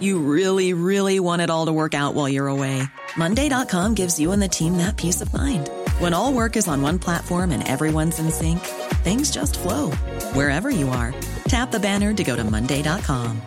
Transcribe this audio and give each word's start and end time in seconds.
You 0.00 0.18
really, 0.20 0.74
really 0.74 1.20
want 1.20 1.42
it 1.42 1.50
all 1.50 1.66
to 1.66 1.72
work 1.72 1.94
out 1.94 2.14
while 2.14 2.28
you're 2.28 2.48
away. 2.48 2.82
Monday.com 3.16 3.94
gives 3.94 4.20
you 4.20 4.32
and 4.32 4.42
the 4.42 4.48
team 4.48 4.76
that 4.76 4.96
peace 4.96 5.20
of 5.20 5.32
mind. 5.32 5.70
When 5.98 6.14
all 6.14 6.32
work 6.32 6.56
is 6.56 6.68
on 6.68 6.82
one 6.82 6.98
platform 6.98 7.50
and 7.50 7.66
everyone's 7.66 8.18
in 8.18 8.30
sync, 8.30 8.60
things 9.02 9.30
just 9.30 9.58
flow 9.58 9.90
wherever 10.34 10.70
you 10.70 10.88
are. 10.90 11.14
Tap 11.48 11.70
the 11.70 11.80
banner 11.80 12.12
to 12.12 12.24
go 12.24 12.36
to 12.36 12.44
Monday.com. 12.44 13.40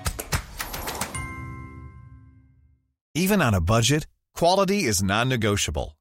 Even 3.14 3.42
on 3.42 3.54
a 3.54 3.62
budget, 3.62 4.08
quality 4.36 4.84
is 4.84 5.04
non 5.04 5.28
negotiable. 5.28 5.98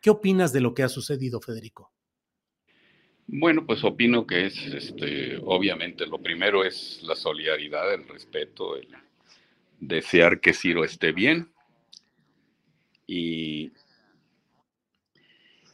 ¿Qué 0.00 0.10
opinas 0.10 0.52
de 0.52 0.60
lo 0.60 0.74
que 0.74 0.82
ha 0.82 0.88
sucedido, 0.88 1.40
Federico? 1.40 1.92
Bueno, 3.26 3.64
pues 3.64 3.82
opino 3.84 4.26
que 4.26 4.46
es, 4.46 4.58
este, 4.66 5.38
obviamente, 5.44 6.06
lo 6.06 6.18
primero 6.18 6.64
es 6.64 7.02
la 7.02 7.16
solidaridad, 7.16 7.94
el 7.94 8.06
respeto, 8.06 8.76
el 8.76 8.88
desear 9.80 10.40
que 10.40 10.52
Ciro 10.52 10.84
esté 10.84 11.12
bien. 11.12 11.50
Y, 13.06 13.72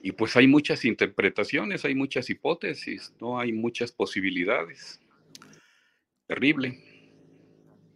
y 0.00 0.12
pues 0.12 0.36
hay 0.36 0.46
muchas 0.46 0.84
interpretaciones, 0.84 1.84
hay 1.84 1.94
muchas 1.94 2.30
hipótesis, 2.30 3.12
no 3.20 3.38
hay 3.38 3.52
muchas 3.52 3.90
posibilidades. 3.90 5.00
Terrible. 6.26 6.78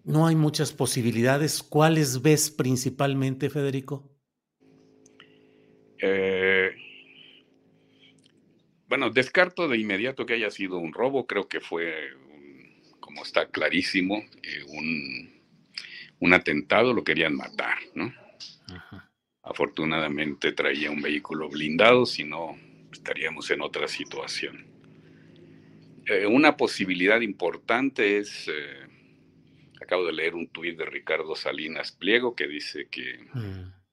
No 0.03 0.27
hay 0.27 0.35
muchas 0.35 0.73
posibilidades. 0.73 1.63
¿Cuáles 1.63 2.21
ves 2.21 2.51
principalmente, 2.51 3.49
Federico? 3.51 4.14
Eh, 6.07 6.77
bueno, 8.89 9.11
descarto 9.11 9.69
de 9.69 9.79
inmediato 9.79 10.27
que 10.27 10.35
haya 10.35 10.51
sido 10.51 10.79
un 10.79 10.93
robo, 10.93 11.27
creo 11.27 11.49
que 11.49 11.61
fue, 11.61 12.15
un, 12.15 12.99
como 13.01 13.23
está 13.23 13.47
clarísimo, 13.47 14.19
eh, 14.43 14.65
un, 14.69 15.41
un, 16.21 16.35
atentado, 16.35 16.93
lo 16.93 17.03
querían 17.03 17.35
matar, 17.35 17.79
¿no? 17.95 18.13
Ajá. 18.69 19.11
Afortunadamente 19.43 20.53
traía 20.53 20.91
un 20.91 21.03
vehículo 21.03 21.49
blindado, 21.49 22.07
si 22.07 22.25
no 22.25 22.57
estaríamos 22.93 23.51
en 23.51 23.63
otra 23.63 23.89
situación. 23.89 24.67
Eh, 26.07 26.27
una 26.27 26.57
posibilidad 26.57 27.21
importante 27.21 28.19
es, 28.19 28.49
eh, 28.49 28.87
acabo 29.81 30.05
de 30.05 30.13
leer 30.13 30.35
un 30.35 30.49
tuit 30.49 30.77
de 30.77 30.85
Ricardo 30.85 31.35
Salinas 31.35 31.93
Pliego 31.93 32.35
que 32.35 32.47
dice 32.47 32.89
que, 32.91 33.21
mm. 33.33 33.84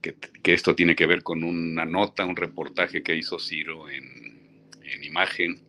Que, 0.00 0.16
esto 0.54 0.74
tiene 0.74 0.96
que 0.96 1.06
ver 1.06 1.22
con 1.22 1.44
una 1.44 1.84
nota, 1.84 2.24
un 2.24 2.36
reportaje 2.36 3.02
que 3.02 3.16
hizo 3.16 3.38
Ciro 3.38 3.88
en, 3.88 4.70
en 4.82 5.04
imagen, 5.04 5.60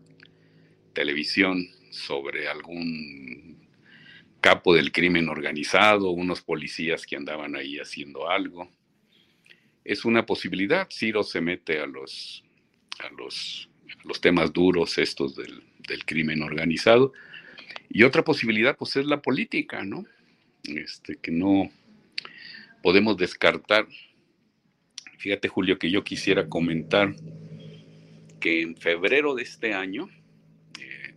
televisión, 0.94 1.68
sobre 1.90 2.48
algún 2.48 3.68
capo 4.42 4.74
del 4.74 4.92
crimen 4.92 5.28
organizado, 5.28 6.12
unos 6.12 6.42
policías 6.42 7.06
que 7.06 7.16
andaban 7.16 7.56
ahí 7.56 7.78
haciendo 7.78 8.30
algo. 8.30 8.70
Es 9.84 10.06
una 10.06 10.26
posibilidad, 10.26 10.88
Ciro 10.92 11.24
se 11.24 11.42
mete 11.42 11.80
a 11.80 11.88
los, 11.88 12.44
a 13.00 13.10
los 13.10 13.70
los 14.04 14.22
temas 14.22 14.54
duros 14.54 14.98
estos 14.98 15.36
del, 15.36 15.64
del, 15.88 16.06
crimen 16.06 16.42
organizado. 16.42 17.14
Y 17.90 18.04
otra 18.04 18.24
posibilidad, 18.24 18.78
pues, 18.78 18.96
es 18.96 19.06
la 19.06 19.22
política, 19.22 19.84
¿no? 19.84 20.06
Este, 20.64 21.18
que 21.18 21.32
no 21.32 21.72
podemos 22.82 23.18
descartar. 23.18 23.88
Fíjate, 25.20 25.50
Julio, 25.50 25.78
que 25.78 25.92
yo 25.92 26.06
quisiera 26.06 26.48
comentar 26.48 27.14
que 28.40 28.62
en 28.62 28.78
febrero 28.78 29.36
de 29.36 29.44
este 29.44 29.74
año 29.74 30.10
eh, 30.80 31.14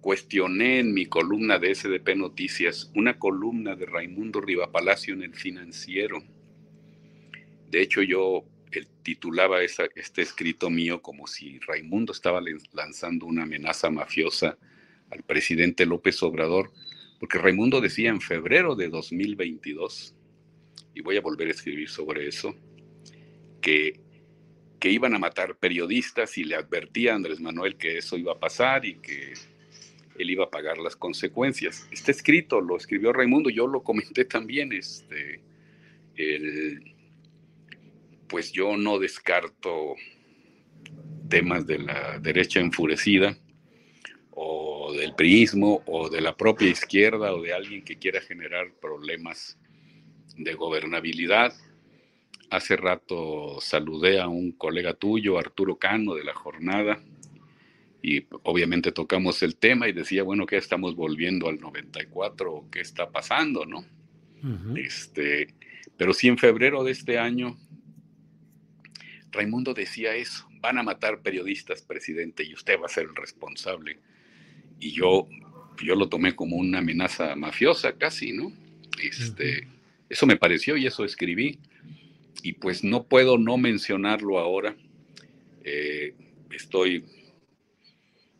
cuestioné 0.00 0.80
en 0.80 0.92
mi 0.92 1.06
columna 1.06 1.60
de 1.60 1.72
SDP 1.72 2.16
Noticias 2.16 2.90
una 2.96 3.20
columna 3.20 3.76
de 3.76 3.86
Raimundo 3.86 4.40
Rivapalacio 4.40 5.14
en 5.14 5.22
el 5.22 5.36
financiero. 5.36 6.24
De 7.70 7.82
hecho, 7.82 8.02
yo 8.02 8.44
él 8.72 8.88
titulaba 9.04 9.62
este 9.62 10.20
escrito 10.20 10.70
mío 10.70 11.02
como 11.02 11.28
si 11.28 11.60
Raimundo 11.60 12.12
estaba 12.12 12.42
lanzando 12.72 13.26
una 13.26 13.44
amenaza 13.44 13.90
mafiosa 13.90 14.58
al 15.10 15.22
presidente 15.22 15.86
López 15.86 16.20
Obrador, 16.24 16.72
porque 17.20 17.38
Raimundo 17.38 17.80
decía 17.80 18.10
en 18.10 18.20
febrero 18.20 18.74
de 18.74 18.88
2022, 18.88 20.16
y 20.94 21.00
voy 21.00 21.16
a 21.16 21.20
volver 21.20 21.48
a 21.48 21.52
escribir 21.52 21.88
sobre 21.88 22.28
eso, 22.28 22.54
que, 23.60 24.00
que 24.78 24.90
iban 24.90 25.14
a 25.14 25.18
matar 25.18 25.56
periodistas 25.56 26.38
y 26.38 26.44
le 26.44 26.56
advertía 26.56 27.12
a 27.12 27.16
Andrés 27.16 27.40
Manuel 27.40 27.76
que 27.76 27.98
eso 27.98 28.16
iba 28.16 28.32
a 28.32 28.40
pasar 28.40 28.84
y 28.84 28.96
que 28.96 29.34
él 30.18 30.30
iba 30.30 30.44
a 30.44 30.50
pagar 30.50 30.78
las 30.78 30.96
consecuencias. 30.96 31.86
Este 31.90 32.12
escrito 32.12 32.60
lo 32.60 32.76
escribió 32.76 33.12
Raimundo, 33.12 33.50
yo 33.50 33.66
lo 33.66 33.82
comenté 33.82 34.24
también, 34.24 34.72
este, 34.72 35.40
el, 36.16 36.94
pues 38.28 38.52
yo 38.52 38.76
no 38.76 38.98
descarto 38.98 39.94
temas 41.28 41.66
de 41.66 41.78
la 41.78 42.18
derecha 42.18 42.60
enfurecida 42.60 43.36
o 44.30 44.92
del 44.92 45.14
priismo 45.14 45.82
o 45.86 46.08
de 46.08 46.20
la 46.20 46.36
propia 46.36 46.68
izquierda 46.68 47.34
o 47.34 47.42
de 47.42 47.52
alguien 47.52 47.84
que 47.84 47.98
quiera 47.98 48.20
generar 48.20 48.72
problemas 48.80 49.58
de 50.36 50.54
gobernabilidad. 50.54 51.54
Hace 52.50 52.76
rato 52.76 53.60
saludé 53.60 54.20
a 54.20 54.28
un 54.28 54.52
colega 54.52 54.94
tuyo, 54.94 55.38
Arturo 55.38 55.76
Cano, 55.76 56.14
de 56.14 56.24
la 56.24 56.34
jornada, 56.34 57.02
y 58.02 58.26
obviamente 58.44 58.92
tocamos 58.92 59.42
el 59.42 59.56
tema 59.56 59.88
y 59.88 59.92
decía, 59.92 60.22
bueno, 60.22 60.46
¿qué 60.46 60.56
estamos 60.56 60.96
volviendo 60.96 61.48
al 61.48 61.60
94? 61.60 62.66
¿Qué 62.70 62.80
está 62.80 63.10
pasando, 63.10 63.66
no? 63.66 63.84
este, 64.74 65.54
pero 65.98 66.14
sí 66.14 66.28
en 66.28 66.38
febrero 66.38 66.82
de 66.82 66.92
este 66.92 67.18
año 67.18 67.58
Raimundo 69.32 69.74
decía 69.74 70.14
eso, 70.14 70.48
van 70.60 70.78
a 70.78 70.82
matar 70.82 71.22
periodistas, 71.22 71.82
presidente, 71.82 72.44
y 72.44 72.54
usted 72.54 72.78
va 72.80 72.86
a 72.86 72.88
ser 72.88 73.04
el 73.04 73.16
responsable. 73.16 73.98
Y 74.78 74.92
yo, 74.92 75.28
yo 75.82 75.94
lo 75.94 76.08
tomé 76.08 76.34
como 76.34 76.56
una 76.56 76.78
amenaza 76.78 77.36
mafiosa 77.36 77.96
casi, 77.96 78.32
¿no? 78.32 78.52
Este, 79.02 79.68
eso 80.10 80.26
me 80.26 80.36
pareció 80.36 80.76
y 80.76 80.86
eso 80.86 81.04
escribí. 81.04 81.58
Y 82.42 82.54
pues 82.54 82.84
no 82.84 83.04
puedo 83.04 83.38
no 83.38 83.56
mencionarlo 83.56 84.38
ahora. 84.38 84.76
Eh, 85.64 86.14
estoy, 86.50 87.04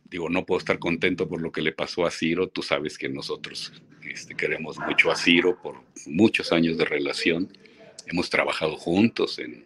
digo, 0.04 0.28
no 0.28 0.44
puedo 0.44 0.58
estar 0.58 0.78
contento 0.78 1.28
por 1.28 1.40
lo 1.40 1.52
que 1.52 1.62
le 1.62 1.72
pasó 1.72 2.04
a 2.04 2.10
Ciro. 2.10 2.48
Tú 2.48 2.62
sabes 2.62 2.98
que 2.98 3.08
nosotros 3.08 3.72
este, 4.02 4.34
queremos 4.34 4.78
mucho 4.78 5.10
a 5.10 5.16
Ciro 5.16 5.58
por 5.62 5.76
muchos 6.06 6.52
años 6.52 6.76
de 6.76 6.84
relación. 6.84 7.48
Hemos 8.06 8.28
trabajado 8.28 8.76
juntos 8.76 9.38
en, 9.38 9.64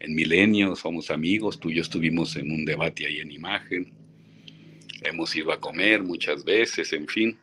en 0.00 0.14
Milenio, 0.14 0.76
somos 0.76 1.10
amigos, 1.10 1.58
tú 1.58 1.70
y 1.70 1.74
yo 1.74 1.82
estuvimos 1.82 2.36
en 2.36 2.50
un 2.50 2.64
debate 2.64 3.06
ahí 3.06 3.20
en 3.20 3.30
imagen, 3.30 3.92
hemos 5.02 5.34
ido 5.34 5.52
a 5.52 5.60
comer 5.60 6.02
muchas 6.02 6.44
veces, 6.44 6.92
en 6.92 7.06
fin, 7.06 7.38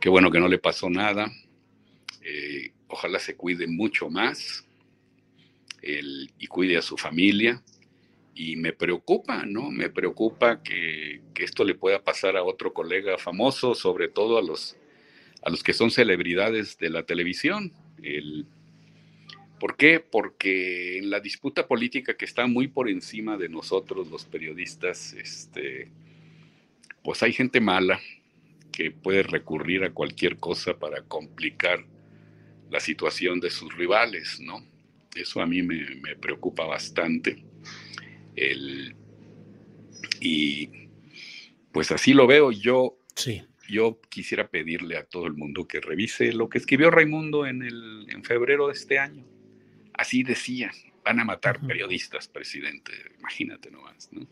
qué 0.00 0.08
bueno 0.08 0.30
que 0.30 0.40
no 0.40 0.48
le 0.48 0.58
pasó 0.58 0.90
nada, 0.90 1.30
eh, 2.22 2.72
ojalá 2.92 3.18
se 3.18 3.36
cuide 3.36 3.66
mucho 3.66 4.10
más 4.10 4.64
y 5.82 6.46
cuide 6.46 6.76
a 6.76 6.82
su 6.82 6.96
familia. 6.96 7.62
Y 8.34 8.56
me 8.56 8.72
preocupa, 8.72 9.44
¿no? 9.44 9.70
Me 9.70 9.90
preocupa 9.90 10.62
que, 10.62 11.20
esto 11.34 11.64
le 11.64 11.74
pueda 11.74 12.02
pasar 12.04 12.36
a 12.36 12.44
otro 12.44 12.72
colega 12.72 13.18
famoso, 13.18 13.74
sobre 13.74 14.08
todo 14.08 14.38
a 14.38 14.42
los, 14.42 14.76
a 15.42 15.50
los 15.50 15.62
que 15.62 15.72
son 15.72 15.90
celebridades 15.90 16.78
de 16.78 16.88
la 16.88 17.02
televisión. 17.02 17.72
El, 18.02 18.46
¿Por 19.58 19.76
qué? 19.76 20.00
Porque 20.00 20.98
en 20.98 21.10
la 21.10 21.20
disputa 21.20 21.66
política 21.66 22.16
que 22.16 22.24
está 22.24 22.46
muy 22.46 22.68
por 22.68 22.88
encima 22.88 23.36
de 23.36 23.48
nosotros 23.48 24.08
los 24.08 24.24
periodistas, 24.24 25.14
este, 25.14 25.88
pues 27.02 27.22
hay 27.22 27.32
gente 27.32 27.60
mala 27.60 28.00
que 28.70 28.90
puede 28.90 29.22
recurrir 29.24 29.84
a 29.84 29.92
cualquier 29.92 30.38
cosa 30.38 30.78
para 30.78 31.02
complicar 31.02 31.84
la 32.72 32.80
situación 32.80 33.38
de 33.38 33.50
sus 33.50 33.76
rivales, 33.76 34.40
¿no? 34.40 34.66
Eso 35.14 35.42
a 35.42 35.46
mí 35.46 35.62
me, 35.62 36.16
preocupa 36.16 36.64
bastante. 36.64 37.44
y 40.20 40.70
pues 41.70 41.92
así 41.92 42.14
lo 42.14 42.26
veo. 42.26 42.50
Yo, 42.50 42.98
sí. 43.14 43.42
yo 43.68 44.00
quisiera 44.08 44.48
pedirle 44.48 44.96
a 44.96 45.04
todo 45.04 45.26
el 45.26 45.34
mundo 45.34 45.68
que 45.68 45.80
revise 45.80 46.32
lo 46.32 46.48
que 46.48 46.58
escribió 46.58 46.90
Raimundo 46.90 47.46
en, 47.46 47.62
el, 47.62 48.06
en 48.08 48.24
febrero 48.24 48.68
de 48.68 48.72
este 48.72 48.98
año. 48.98 49.26
Así 49.92 50.22
decía, 50.22 50.72
van 51.04 51.20
a 51.20 51.24
matar 51.24 51.60
periodistas, 51.66 52.26
presidente. 52.26 52.92
Imagínate 53.18 53.70
nomás, 53.70 54.10
¿no? 54.12 54.26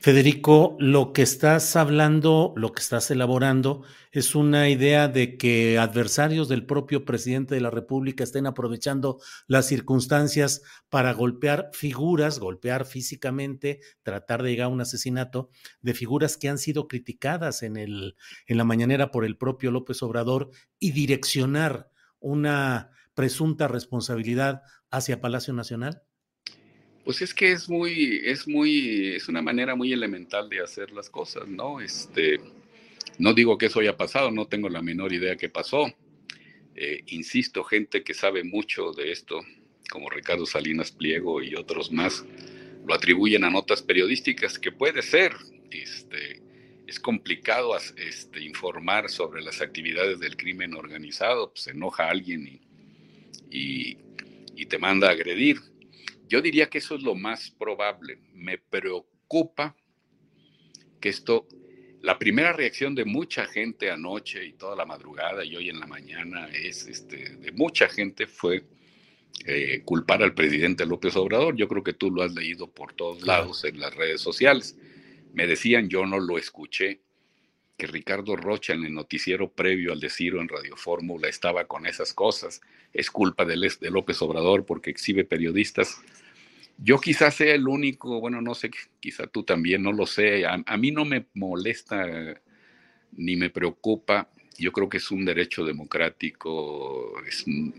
Federico, 0.00 0.76
lo 0.78 1.12
que 1.12 1.22
estás 1.22 1.74
hablando, 1.74 2.54
lo 2.56 2.70
que 2.70 2.80
estás 2.80 3.10
elaborando, 3.10 3.82
es 4.12 4.36
una 4.36 4.68
idea 4.68 5.08
de 5.08 5.36
que 5.36 5.76
adversarios 5.76 6.48
del 6.48 6.64
propio 6.66 7.04
presidente 7.04 7.56
de 7.56 7.60
la 7.60 7.70
República 7.70 8.22
estén 8.22 8.46
aprovechando 8.46 9.18
las 9.48 9.66
circunstancias 9.66 10.62
para 10.88 11.12
golpear 11.14 11.70
figuras, 11.72 12.38
golpear 12.38 12.86
físicamente, 12.86 13.80
tratar 14.04 14.44
de 14.44 14.50
llegar 14.50 14.66
a 14.66 14.72
un 14.72 14.80
asesinato 14.80 15.50
de 15.80 15.94
figuras 15.94 16.36
que 16.36 16.48
han 16.48 16.58
sido 16.58 16.86
criticadas 16.86 17.64
en, 17.64 17.76
el, 17.76 18.14
en 18.46 18.56
la 18.56 18.64
mañanera 18.64 19.10
por 19.10 19.24
el 19.24 19.36
propio 19.36 19.72
López 19.72 20.00
Obrador 20.04 20.50
y 20.78 20.92
direccionar 20.92 21.90
una 22.20 22.92
presunta 23.14 23.66
responsabilidad 23.66 24.62
hacia 24.92 25.20
Palacio 25.20 25.54
Nacional. 25.54 26.02
Pues 27.08 27.22
es 27.22 27.32
que 27.32 27.52
es 27.52 27.70
muy, 27.70 28.20
es 28.22 28.46
muy, 28.46 29.14
es 29.14 29.30
una 29.30 29.40
manera 29.40 29.74
muy 29.74 29.94
elemental 29.94 30.46
de 30.50 30.60
hacer 30.60 30.90
las 30.90 31.08
cosas, 31.08 31.48
¿no? 31.48 31.80
Este, 31.80 32.38
no 33.18 33.32
digo 33.32 33.56
que 33.56 33.64
eso 33.64 33.80
haya 33.80 33.96
pasado, 33.96 34.30
no 34.30 34.46
tengo 34.46 34.68
la 34.68 34.82
menor 34.82 35.14
idea 35.14 35.34
que 35.36 35.48
pasó. 35.48 35.90
Eh, 36.76 37.04
insisto, 37.06 37.64
gente 37.64 38.04
que 38.04 38.12
sabe 38.12 38.44
mucho 38.44 38.92
de 38.92 39.10
esto, 39.10 39.40
como 39.90 40.10
Ricardo 40.10 40.44
Salinas 40.44 40.92
Pliego 40.92 41.42
y 41.42 41.54
otros 41.54 41.90
más, 41.90 42.26
lo 42.86 42.92
atribuyen 42.92 43.42
a 43.44 43.48
notas 43.48 43.80
periodísticas, 43.80 44.58
que 44.58 44.70
puede 44.70 45.00
ser. 45.00 45.32
Este, 45.70 46.42
es 46.86 47.00
complicado 47.00 47.74
este, 47.96 48.42
informar 48.44 49.08
sobre 49.08 49.40
las 49.40 49.62
actividades 49.62 50.20
del 50.20 50.36
crimen 50.36 50.74
organizado, 50.74 51.54
pues 51.54 51.68
enoja 51.68 52.10
alguien 52.10 52.60
y, 53.50 53.96
y 54.54 54.66
te 54.66 54.76
manda 54.76 55.08
a 55.08 55.12
agredir. 55.12 55.67
Yo 56.28 56.42
diría 56.42 56.68
que 56.68 56.78
eso 56.78 56.94
es 56.94 57.02
lo 57.02 57.14
más 57.14 57.50
probable. 57.50 58.18
Me 58.34 58.58
preocupa 58.58 59.74
que 61.00 61.08
esto, 61.08 61.46
la 62.02 62.18
primera 62.18 62.52
reacción 62.52 62.94
de 62.94 63.04
mucha 63.04 63.46
gente 63.46 63.90
anoche 63.90 64.44
y 64.44 64.52
toda 64.52 64.76
la 64.76 64.84
madrugada 64.84 65.44
y 65.44 65.56
hoy 65.56 65.70
en 65.70 65.80
la 65.80 65.86
mañana 65.86 66.48
es, 66.48 66.86
este, 66.86 67.36
de 67.36 67.52
mucha 67.52 67.88
gente 67.88 68.26
fue 68.26 68.64
eh, 69.46 69.82
culpar 69.84 70.22
al 70.22 70.34
presidente 70.34 70.84
López 70.84 71.16
Obrador. 71.16 71.56
Yo 71.56 71.68
creo 71.68 71.82
que 71.82 71.94
tú 71.94 72.10
lo 72.10 72.22
has 72.22 72.34
leído 72.34 72.70
por 72.70 72.92
todos 72.92 73.22
lados 73.22 73.64
en 73.64 73.80
las 73.80 73.94
redes 73.94 74.20
sociales. 74.20 74.76
Me 75.32 75.46
decían, 75.46 75.88
yo 75.88 76.04
no 76.06 76.18
lo 76.18 76.38
escuché, 76.38 77.02
que 77.78 77.86
Ricardo 77.86 78.36
Rocha 78.36 78.74
en 78.74 78.84
el 78.84 78.92
noticiero 78.92 79.52
previo 79.52 79.92
al 79.92 80.00
decirlo 80.00 80.42
en 80.42 80.48
Radio 80.48 80.76
Fórmula 80.76 81.28
estaba 81.28 81.66
con 81.66 81.86
esas 81.86 82.12
cosas. 82.12 82.60
Es 82.92 83.08
culpa 83.08 83.44
de, 83.44 83.54
de 83.54 83.90
López 83.90 84.20
Obrador 84.20 84.66
porque 84.66 84.90
exhibe 84.90 85.24
periodistas. 85.24 86.02
Yo 86.76 87.00
quizás 87.00 87.36
sea 87.36 87.54
el 87.54 87.68
único, 87.68 88.20
bueno, 88.20 88.42
no 88.42 88.56
sé, 88.56 88.70
quizá 88.98 89.28
tú 89.28 89.44
también, 89.44 89.84
no 89.84 89.92
lo 89.92 90.06
sé. 90.06 90.44
A, 90.44 90.76
mí 90.76 90.90
no 90.90 91.04
me 91.04 91.26
molesta 91.34 92.04
ni 93.12 93.36
me 93.36 93.48
preocupa. 93.48 94.28
Yo 94.58 94.72
creo 94.72 94.88
que 94.88 94.96
es 94.96 95.10
un 95.12 95.24
derecho 95.24 95.64
democrático 95.64 97.12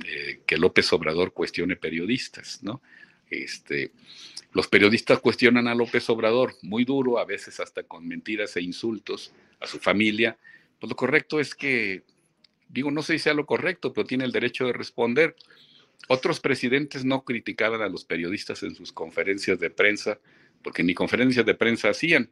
eh, 0.06 0.40
que 0.46 0.58
López 0.58 0.94
Obrador 0.94 1.34
cuestione 1.34 1.76
periodistas, 1.76 2.64
¿no? 2.64 2.82
Este, 3.30 3.92
los 4.52 4.68
periodistas 4.68 5.20
cuestionan 5.20 5.68
a 5.68 5.76
López 5.76 6.10
Obrador 6.10 6.56
muy 6.62 6.86
duro, 6.86 7.20
a 7.20 7.26
veces 7.26 7.60
hasta 7.60 7.84
con 7.84 8.08
mentiras 8.08 8.56
e 8.56 8.62
insultos 8.62 9.32
a 9.60 9.68
su 9.68 9.80
familia. 9.80 10.38
Pues 10.80 10.90
lo 10.90 10.96
correcto 10.96 11.40
es 11.40 11.54
que, 11.54 12.04
digo, 12.68 12.92
no 12.92 13.04
sé 13.04 13.14
si 13.14 13.20
sea 13.20 13.34
lo 13.34 13.46
correcto, 13.46 13.94
pero 13.94 14.08
tiene 14.08 14.26
el 14.26 14.32
derecho 14.32 14.66
de 14.66 14.74
responder. 14.74 15.36
Otros 16.08 16.40
presidentes 16.40 17.06
no 17.06 17.24
criticaban 17.24 17.82
a 17.82 17.90
los 17.90 18.06
periodistas 18.06 18.64
en 18.64 18.74
sus 18.74 18.92
conferencias 18.92 19.60
de 19.60 19.70
prensa, 19.70 20.20
porque 20.64 20.84
ni 20.84 20.94
conferencias 20.94 21.46
de 21.46 21.56
prensa 21.56 21.90
hacían, 21.90 22.32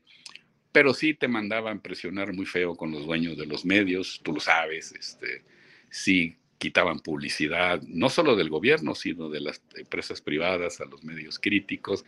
pero 0.71 0.93
sí 0.93 1.13
te 1.13 1.27
mandaban 1.27 1.81
presionar 1.81 2.33
muy 2.33 2.45
feo 2.45 2.75
con 2.75 2.91
los 2.91 3.05
dueños 3.05 3.37
de 3.37 3.45
los 3.45 3.65
medios, 3.65 4.21
tú 4.23 4.33
lo 4.33 4.39
sabes, 4.39 4.91
este, 4.93 5.43
sí 5.89 6.37
quitaban 6.57 6.99
publicidad, 6.99 7.81
no 7.83 8.09
solo 8.09 8.35
del 8.35 8.49
gobierno, 8.49 8.95
sino 8.95 9.29
de 9.29 9.41
las 9.41 9.61
empresas 9.75 10.21
privadas 10.21 10.81
a 10.81 10.85
los 10.85 11.03
medios 11.03 11.39
críticos, 11.39 12.03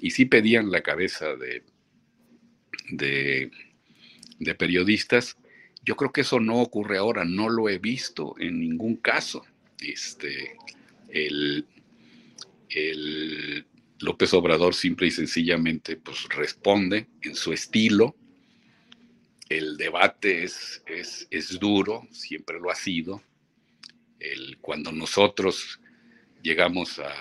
y 0.00 0.10
sí 0.10 0.24
pedían 0.24 0.70
la 0.70 0.82
cabeza 0.82 1.34
de, 1.36 1.62
de, 2.90 4.54
periodistas. 4.54 5.36
Yo 5.84 5.96
creo 5.96 6.12
que 6.12 6.20
eso 6.20 6.40
no 6.40 6.60
ocurre 6.60 6.98
ahora, 6.98 7.24
no 7.24 7.48
lo 7.48 7.68
he 7.68 7.78
visto 7.78 8.34
en 8.38 8.60
ningún 8.60 8.96
caso. 8.96 9.44
Este, 9.80 10.56
el, 11.08 11.66
el 12.70 13.66
López 14.00 14.32
Obrador 14.34 14.74
simple 14.74 15.08
y 15.08 15.10
sencillamente 15.10 15.96
pues, 15.96 16.28
responde 16.28 17.08
en 17.22 17.34
su 17.34 17.52
estilo. 17.52 18.14
El 19.48 19.76
debate 19.76 20.44
es, 20.44 20.82
es, 20.86 21.26
es 21.30 21.58
duro, 21.58 22.06
siempre 22.10 22.58
lo 22.58 22.70
ha 22.70 22.74
sido 22.74 23.22
cuando 24.60 24.92
nosotros 24.92 25.80
llegamos 26.42 26.98
a, 26.98 27.12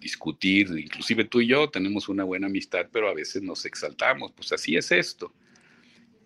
discutir, 0.00 0.70
inclusive 0.78 1.26
tú 1.26 1.42
y 1.42 1.48
yo 1.48 1.68
tenemos 1.68 2.08
una 2.08 2.24
buena 2.24 2.46
amistad, 2.46 2.86
pero 2.90 3.10
a 3.10 3.12
veces 3.12 3.42
nos 3.42 3.66
exaltamos, 3.66 4.32
pues 4.32 4.50
así 4.50 4.74
es 4.74 4.90
esto. 4.92 5.34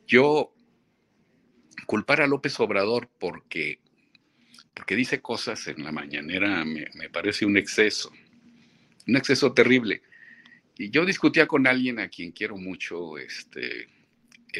Yo 0.06 0.54
culpar 1.86 2.20
a 2.20 2.28
López 2.28 2.58
Obrador 2.60 3.10
porque, 3.18 3.80
porque 4.72 4.94
dice 4.94 5.20
cosas 5.20 5.66
en 5.66 5.82
la 5.82 5.90
mañanera 5.90 6.64
me, 6.64 6.86
parece 7.10 7.46
un 7.46 7.56
exceso, 7.56 8.12
un 9.08 9.16
exceso 9.16 9.52
terrible. 9.52 10.02
Y 10.78 10.90
yo 10.90 11.04
discutía 11.04 11.48
con 11.48 11.66
alguien 11.66 11.98
a 11.98 12.08
quien 12.08 12.30
quiero 12.30 12.56
mucho, 12.56 13.18
este, 13.18 13.88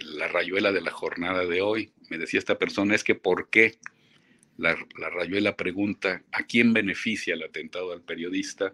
la 0.02 0.26
rayuela 0.26 0.72
de 0.72 0.80
la 0.80 0.90
jornada 0.90 1.46
de 1.46 1.62
hoy. 1.62 1.92
Me 2.10 2.18
decía 2.18 2.38
esta 2.38 2.58
persona, 2.58 2.96
es 2.96 3.04
que 3.04 3.14
¿por 3.14 3.48
qué? 3.48 3.78
La, 4.56 4.76
la 4.98 5.10
rayuela 5.10 5.56
pregunta 5.56 6.22
a 6.32 6.44
quién 6.44 6.72
beneficia 6.72 7.34
el 7.34 7.42
atentado 7.42 7.92
al 7.92 8.02
periodista 8.02 8.72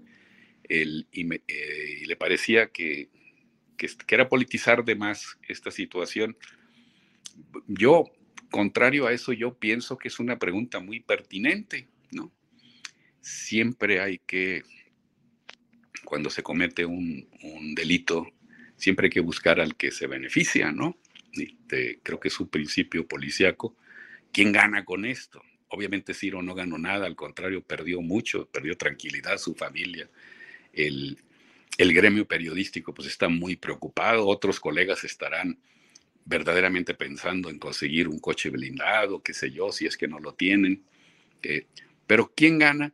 el, 0.64 1.06
y, 1.12 1.26
eh, 1.34 2.02
le 2.06 2.16
parecía 2.16 2.68
que, 2.68 3.08
que, 3.76 3.88
era 4.08 4.28
politizar 4.28 4.84
de 4.84 4.94
más 4.94 5.38
esta 5.48 5.70
situación. 5.70 6.36
Yo, 7.66 8.04
contrario 8.50 9.06
a 9.06 9.12
eso, 9.12 9.32
yo 9.32 9.54
pienso 9.58 9.98
que 9.98 10.08
es 10.08 10.20
una 10.20 10.38
pregunta 10.38 10.80
muy 10.80 11.00
pertinente, 11.00 11.88
¿no? 12.12 12.32
Siempre 13.20 14.00
hay 14.00 14.18
que, 14.18 14.62
cuando 16.04 16.30
se 16.30 16.42
comete 16.42 16.84
un, 16.84 17.28
un 17.42 17.74
delito, 17.74 18.28
siempre 18.76 19.06
hay 19.06 19.10
que 19.10 19.20
buscar 19.20 19.60
al 19.60 19.76
que 19.76 19.90
se 19.90 20.06
beneficia, 20.06 20.72
¿no? 20.72 20.96
creo 22.02 22.18
que 22.18 22.28
es 22.28 22.40
un 22.40 22.48
principio 22.48 23.06
policíaco. 23.06 23.76
¿Quién 24.32 24.50
gana 24.50 24.84
con 24.84 25.04
esto? 25.04 25.40
Obviamente 25.70 26.14
Ciro 26.14 26.42
no 26.42 26.54
ganó 26.54 26.78
nada, 26.78 27.06
al 27.06 27.16
contrario, 27.16 27.62
perdió 27.62 28.00
mucho, 28.00 28.46
perdió 28.46 28.76
tranquilidad, 28.76 29.38
su 29.38 29.54
familia. 29.54 30.08
El, 30.72 31.18
gremio 31.78 32.26
periodístico 32.26 32.92
pues 32.92 33.08
está 33.08 33.28
muy 33.28 33.56
preocupado, 33.56 34.26
otros 34.26 34.60
colegas 34.60 35.04
estarán 35.04 35.58
verdaderamente 36.24 36.94
pensando 36.94 37.48
en 37.48 37.58
conseguir 37.58 38.08
un 38.08 38.18
coche 38.18 38.50
blindado, 38.50 39.22
qué 39.22 39.32
sé 39.32 39.50
yo, 39.50 39.72
si 39.72 39.86
es 39.86 39.96
que 39.96 40.08
no 40.08 40.18
lo 40.18 40.34
tienen. 40.34 40.82
Eh, 41.42 41.66
pero 42.06 42.32
¿quién 42.34 42.58
gana? 42.58 42.92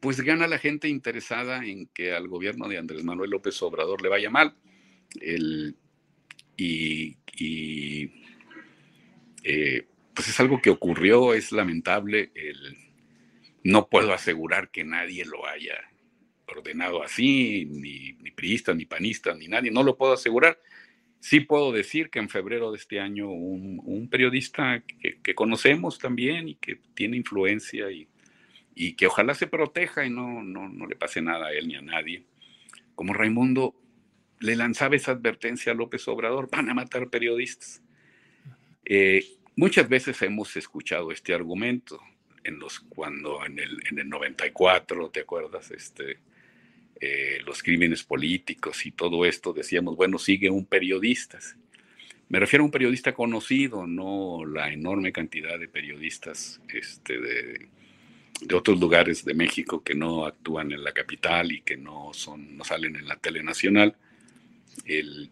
Pues 0.00 0.20
gana 0.20 0.46
la 0.46 0.58
gente 0.58 0.88
interesada 0.88 1.64
en 1.64 1.88
que 1.88 2.12
al 2.12 2.28
gobierno 2.28 2.68
de 2.68 2.78
Andrés 2.78 3.04
Manuel 3.04 3.30
López 3.30 3.60
Obrador 3.62 4.00
le 4.00 4.08
vaya 4.08 4.30
mal. 4.30 4.54
El, 5.20 5.76
y, 6.56 7.16
eh, 9.44 9.86
pues 10.18 10.30
es 10.30 10.40
algo 10.40 10.60
que 10.60 10.70
ocurrió, 10.70 11.32
es 11.32 11.52
lamentable. 11.52 12.32
El, 12.34 12.76
no 13.62 13.86
puedo 13.86 14.12
asegurar 14.12 14.68
que 14.72 14.82
nadie 14.82 15.24
lo 15.24 15.46
haya 15.46 15.78
ordenado 16.48 17.04
así, 17.04 17.66
ni, 17.66 18.14
ni 18.14 18.32
priistas, 18.32 18.74
ni 18.74 18.84
panistas, 18.84 19.38
ni 19.38 19.46
nadie, 19.46 19.70
no 19.70 19.84
lo 19.84 19.96
puedo 19.96 20.14
asegurar. 20.14 20.58
Sí 21.20 21.38
puedo 21.38 21.70
decir 21.70 22.10
que 22.10 22.18
en 22.18 22.28
febrero 22.28 22.72
de 22.72 22.78
este 22.78 22.98
año 22.98 23.30
un, 23.30 24.08
periodista 24.10 24.82
que, 24.82 25.34
conocemos 25.36 26.00
también 26.00 26.48
y 26.48 26.56
que 26.56 26.80
tiene 26.94 27.16
influencia 27.16 27.88
y, 27.88 28.08
y 28.74 28.94
que 28.94 29.06
ojalá 29.06 29.34
se 29.34 29.46
proteja 29.46 30.04
y 30.04 30.10
no, 30.10 30.42
no, 30.42 30.68
no 30.68 30.88
le 30.88 30.96
pase 30.96 31.22
nada 31.22 31.46
a 31.46 31.52
él 31.52 31.68
ni 31.68 31.76
a 31.76 31.80
nadie. 31.80 32.24
Como 32.96 33.14
Raimundo 33.14 33.76
le 34.40 34.56
lanzaba 34.56 34.96
esa 34.96 35.12
advertencia 35.12 35.70
a 35.70 35.76
López 35.76 36.08
Obrador, 36.08 36.50
van 36.50 36.68
a 36.70 36.74
matar 36.74 37.08
periodistas. 37.08 37.84
Eh, 38.84 39.22
muchas 39.58 39.88
veces 39.88 40.22
hemos 40.22 40.56
escuchado 40.56 41.10
este 41.10 41.34
argumento, 41.34 42.00
en 42.44 42.58
los, 42.60 42.78
cuando 42.80 43.44
en 43.44 43.58
el, 43.58 43.78
en 43.90 43.98
el 43.98 44.08
94, 44.08 45.10
¿te 45.10 45.20
acuerdas? 45.20 45.70
Este, 45.72 46.18
eh, 47.00 47.40
los 47.44 47.62
crímenes 47.62 48.04
políticos 48.04 48.86
y 48.86 48.92
todo 48.92 49.26
esto, 49.26 49.52
decíamos, 49.52 49.96
bueno, 49.96 50.18
sigue 50.18 50.48
un 50.48 50.64
periodista. 50.64 51.38
Me 52.28 52.38
refiero 52.38 52.62
a 52.62 52.66
un 52.66 52.70
periodista 52.70 53.12
conocido, 53.12 53.86
no 53.86 54.44
la 54.46 54.72
enorme 54.72 55.12
cantidad 55.12 55.58
de 55.58 55.68
periodistas 55.68 56.60
este, 56.72 57.18
de, 57.20 57.68
de 58.40 58.54
otros 58.54 58.78
lugares 58.78 59.24
de 59.24 59.34
México 59.34 59.82
que 59.82 59.96
no 59.96 60.24
actúan 60.24 60.70
en 60.70 60.84
la 60.84 60.92
capital 60.92 61.50
y 61.50 61.62
que 61.62 61.76
no, 61.76 62.12
salen 62.14 62.96
en 62.96 63.08
la 63.08 63.16
tele 63.16 63.42
nacional. 63.42 63.96
El, 64.84 65.30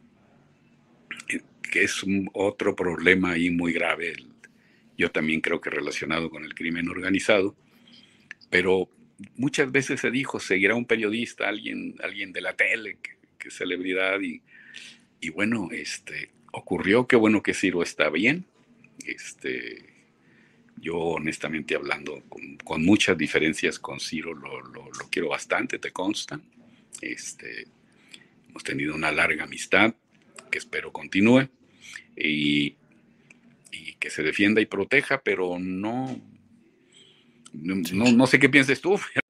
que 1.70 1.84
es 1.84 2.04
otro 2.32 2.74
problema 2.74 3.32
ahí 3.32 3.50
muy 3.50 3.72
grave, 3.72 4.14
yo 4.96 5.10
también 5.10 5.40
creo 5.40 5.60
que 5.60 5.70
relacionado 5.70 6.30
con 6.30 6.44
el 6.44 6.54
crimen 6.54 6.88
organizado, 6.88 7.54
pero 8.50 8.88
muchas 9.36 9.70
veces 9.70 10.00
se 10.00 10.10
dijo, 10.10 10.40
seguirá 10.40 10.74
un 10.74 10.86
periodista, 10.86 11.48
alguien, 11.48 11.94
alguien 12.02 12.32
de 12.32 12.40
la 12.40 12.54
tele, 12.54 12.98
que, 13.02 13.16
celebridad, 13.48 14.20
y, 14.22 14.42
y, 15.20 15.28
bueno, 15.28 15.68
este, 15.70 16.30
ocurrió, 16.50 17.06
qué 17.06 17.14
bueno 17.14 17.44
que 17.44 17.54
Ciro 17.54 17.80
está 17.80 18.10
bien, 18.10 18.44
este, 19.06 19.84
yo 20.78 20.98
honestamente 20.98 21.76
hablando, 21.76 22.24
con, 22.64 22.84
muchas 22.84 23.16
diferencias 23.16 23.78
con 23.78 24.00
Ciro, 24.00 24.34
lo, 24.34 24.60
lo, 24.62 24.86
lo, 24.86 25.08
quiero 25.12 25.28
bastante, 25.28 25.78
te 25.78 25.92
consta, 25.92 26.40
este, 27.00 27.68
hemos 28.48 28.64
tenido 28.64 28.96
una 28.96 29.12
larga 29.12 29.44
amistad, 29.44 29.94
que 30.56 30.58
espero 30.58 30.90
continúe, 30.90 31.48
y, 32.16 32.76
y 33.72 33.94
que 34.00 34.08
se 34.08 34.22
defienda 34.22 34.60
y 34.62 34.66
proteja, 34.66 35.20
pero 35.22 35.58
no 35.58 36.18
No, 37.52 38.12
no 38.12 38.26
sé 38.26 38.38
qué 38.38 38.48
pienses 38.48 38.80
tú. 38.80 38.98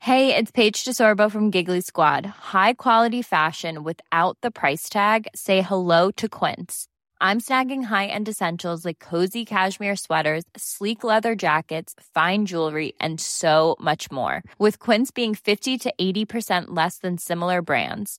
Hey, 0.00 0.34
it's 0.34 0.50
Paige 0.50 0.84
DeSorbo 0.86 1.30
from 1.30 1.50
Giggly 1.50 1.82
Squad. 1.82 2.24
High 2.24 2.74
quality 2.74 3.20
fashion 3.20 3.82
without 3.82 4.38
the 4.40 4.50
price 4.50 4.88
tag. 4.88 5.28
Say 5.34 5.60
hello 5.60 6.10
to 6.12 6.28
Quince. 6.30 6.86
I'm 7.20 7.40
snagging 7.40 7.82
high-end 7.84 8.28
essentials 8.28 8.84
like 8.84 9.00
cozy 9.00 9.44
cashmere 9.44 9.96
sweaters, 9.96 10.44
sleek 10.56 11.02
leather 11.02 11.34
jackets, 11.34 11.94
fine 12.14 12.46
jewelry, 12.46 12.92
and 13.00 13.20
so 13.20 13.76
much 13.80 14.10
more. 14.10 14.42
With 14.58 14.78
Quince 14.78 15.10
being 15.10 15.34
50 15.34 15.76
to 15.78 15.94
80% 16.00 16.66
less 16.68 16.98
than 16.98 17.18
similar 17.18 17.60
brands. 17.60 18.18